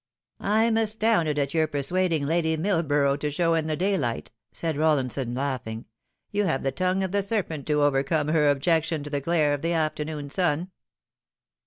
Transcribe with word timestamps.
"I'm 0.39 0.77
astounded 0.77 1.37
at 1.37 1.53
your 1.53 1.67
persuading 1.67 2.25
Lady 2.25 2.57
Millborough 2.57 3.19
to 3.19 3.29
show 3.29 3.53
in 3.53 3.67
the 3.67 3.75
daylight," 3.75 4.31
said 4.51 4.75
Rollinsou, 4.75 5.35
laughing." 5.35 5.85
You 6.31 6.45
have 6.45 6.63
the 6.63 6.69
120 6.69 6.71
The 6.71 6.73
Fatal 6.73 6.73
ThreA. 6.73 6.75
tongue 6.77 7.03
of 7.03 7.11
the 7.11 7.21
serpent 7.27 7.67
to 7.67 7.83
overcome 7.83 8.27
her 8.29 8.49
objection 8.49 9.03
to 9.03 9.11
the 9.11 9.21
glare 9.21 9.53
of 9.53 9.61
the 9.61 9.73
afternoon 9.73 10.31
sun." 10.31 10.71